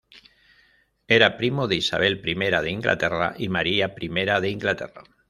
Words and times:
Era 1.17 1.37
primo 1.37 1.67
de 1.67 1.75
Isabel 1.75 2.19
I 2.25 2.33
de 2.33 2.71
Inglaterra 2.71 3.35
y 3.37 3.49
Maria 3.49 3.93
I 3.95 4.07
de 4.41 4.49
Inglaterra. 4.49 5.03